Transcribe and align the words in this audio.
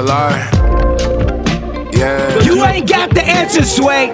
Volar. 0.00 1.92
Yeah. 1.92 2.40
You 2.40 2.64
ain't 2.64 2.88
got 2.88 3.12
the 3.12 3.22
answer, 3.22 3.62
Sway. 3.64 4.10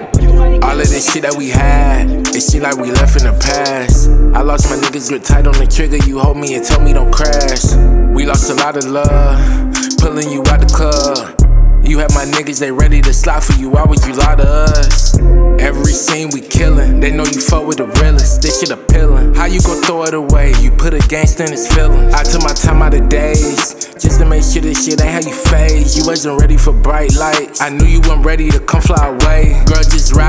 All 0.61 0.79
of 0.79 0.89
this 0.89 1.13
shit 1.13 1.21
that 1.21 1.35
we 1.37 1.49
had, 1.49 2.09
it 2.35 2.41
seem 2.41 2.63
like 2.63 2.75
we 2.75 2.91
left 2.91 3.15
in 3.15 3.23
the 3.23 3.39
past. 3.39 4.09
I 4.35 4.41
lost 4.41 4.69
my 4.69 4.75
niggas 4.75 5.07
grip 5.07 5.23
tight 5.23 5.47
on 5.47 5.53
the 5.53 5.65
trigger. 5.65 5.97
You 6.05 6.19
hold 6.19 6.37
me 6.37 6.55
and 6.55 6.65
tell 6.65 6.81
me 6.81 6.91
don't 6.91 7.11
crash. 7.13 7.73
We 8.13 8.25
lost 8.25 8.49
a 8.49 8.55
lot 8.55 8.75
of 8.75 8.83
love, 8.85 9.39
pulling 9.99 10.29
you 10.29 10.41
out 10.47 10.59
the 10.59 10.67
club. 10.67 11.39
You 11.85 11.99
had 11.99 12.13
my 12.13 12.25
niggas, 12.25 12.59
they 12.59 12.71
ready 12.71 13.01
to 13.01 13.13
slide 13.13 13.43
for 13.43 13.53
you. 13.53 13.69
Why 13.69 13.85
would 13.85 14.03
you 14.05 14.13
lie 14.13 14.35
to 14.35 14.43
us? 14.43 15.17
Every 15.61 15.93
scene 15.93 16.29
we 16.33 16.41
killin', 16.41 16.99
they 16.99 17.11
know 17.11 17.23
you 17.23 17.39
fuck 17.39 17.65
with 17.65 17.77
the 17.77 17.87
realest. 18.01 18.41
This 18.41 18.59
shit 18.59 18.71
appealing. 18.71 18.96
How 19.37 19.45
you 19.45 19.61
gon' 19.61 19.81
throw 19.83 20.03
it 20.03 20.15
away? 20.15 20.51
You 20.61 20.71
put 20.71 20.95
a 20.95 20.97
gangsta 20.97 21.45
in 21.45 21.51
his 21.51 21.71
feelings. 21.71 22.11
I 22.11 22.23
took 22.23 22.41
my 22.41 22.53
time 22.53 22.81
out 22.81 22.95
of 22.95 23.07
days 23.07 23.75
just 24.01 24.19
to 24.19 24.25
make 24.25 24.43
sure 24.43 24.63
this 24.63 24.83
shit 24.83 24.99
ain't 24.99 25.23
how 25.23 25.29
you 25.29 25.35
phase. 25.35 25.95
You 25.95 26.05
wasn't 26.05 26.41
ready 26.41 26.57
for 26.57 26.73
bright 26.73 27.13
lights. 27.15 27.61
I 27.61 27.69
knew 27.69 27.85
you 27.85 28.01
weren't 28.01 28.25
ready 28.25 28.49
to 28.49 28.59
come 28.59 28.81
fly 28.81 29.07
away. 29.07 29.61
Girl, 29.65 29.83
just 29.83 30.13
ride 30.13 30.26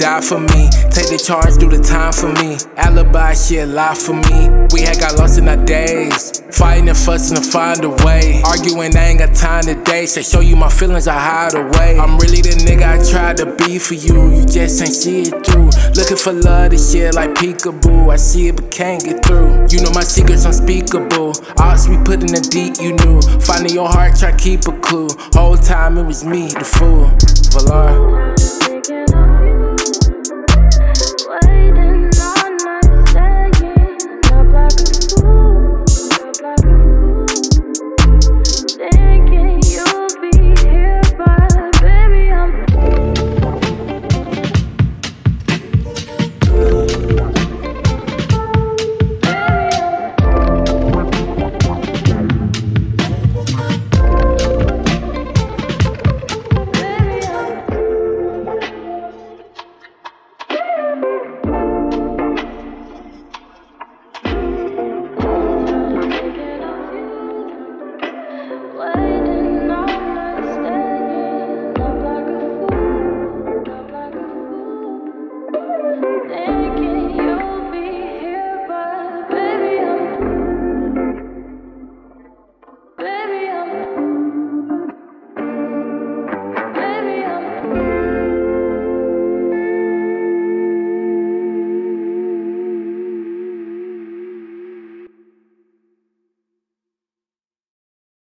die 0.00 0.20
for 0.22 0.40
me? 0.40 0.70
Take 0.88 1.12
the 1.12 1.20
charge, 1.22 1.60
do 1.60 1.68
the 1.68 1.78
time 1.78 2.12
for 2.12 2.32
me. 2.40 2.56
Alibi 2.76 3.34
shit, 3.34 3.68
lie 3.68 3.94
for 3.94 4.14
me. 4.14 4.48
We 4.72 4.80
had 4.80 4.98
got 4.98 5.18
lost 5.18 5.38
in 5.38 5.46
our 5.46 5.62
days. 5.64 6.42
Fighting 6.50 6.88
and 6.88 6.96
fussing 6.96 7.36
to 7.36 7.42
find 7.42 7.84
a 7.84 7.90
way. 8.04 8.40
Arguing, 8.44 8.96
I 8.96 9.12
ain't 9.12 9.18
got 9.18 9.34
time 9.34 9.64
today. 9.64 10.06
Say, 10.06 10.22
show 10.22 10.40
you 10.40 10.56
my 10.56 10.70
feelings, 10.70 11.06
I 11.06 11.18
hide 11.18 11.54
away. 11.54 11.98
I'm 11.98 12.16
really 12.18 12.40
the 12.40 12.56
nigga 12.64 12.98
I 12.98 13.10
tried 13.10 13.36
to 13.38 13.46
be 13.56 13.78
for 13.78 13.94
you. 13.94 14.32
You 14.32 14.46
just 14.46 14.80
ain't 14.80 14.94
see 14.94 15.22
it 15.28 15.44
through. 15.44 15.68
Looking 15.94 16.16
for 16.16 16.32
love, 16.32 16.70
this 16.70 16.92
shit 16.92 17.14
like 17.14 17.30
peekaboo. 17.34 18.10
I 18.10 18.16
see 18.16 18.48
it, 18.48 18.56
but 18.56 18.70
can't 18.70 19.04
get 19.04 19.24
through. 19.24 19.66
You 19.68 19.84
know 19.84 19.90
my 19.92 20.02
secrets 20.02 20.46
unspeakable. 20.46 21.34
Odds 21.58 21.88
we 21.88 21.96
put 21.98 22.24
in 22.24 22.32
the 22.32 22.40
deep, 22.50 22.80
you 22.80 22.96
knew. 23.04 23.20
Finding 23.40 23.74
your 23.74 23.88
heart, 23.88 24.16
try 24.16 24.30
to 24.30 24.36
keep 24.36 24.66
a 24.66 24.72
clue. 24.80 25.08
Whole 25.34 25.58
time 25.58 25.98
it 25.98 26.04
was 26.04 26.24
me, 26.24 26.48
the 26.48 26.64
fool. 26.64 27.06
Volar. 27.52 28.99